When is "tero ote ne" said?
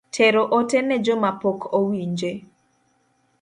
0.15-0.97